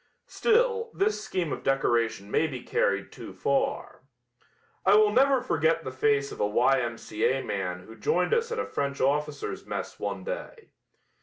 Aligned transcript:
Still, 0.25 0.89
this 0.95 1.23
scheme 1.23 1.53
of 1.53 1.61
decoration 1.61 2.31
may 2.31 2.47
be 2.47 2.63
carried 2.63 3.11
too 3.11 3.33
far. 3.33 4.01
I 4.83 4.95
will 4.95 5.11
never 5.11 5.43
forget 5.43 5.83
the 5.83 5.91
face 5.91 6.31
of 6.31 6.39
a 6.39 6.47
Y. 6.47 6.79
M. 6.79 6.97
C. 6.97 7.23
A. 7.23 7.43
man 7.43 7.83
who 7.83 7.95
joined 7.95 8.33
us 8.33 8.51
at 8.51 8.57
a 8.57 8.65
French 8.65 8.99
officers' 8.99 9.67
mess 9.67 9.99
one 9.99 10.23
day. 10.23 10.71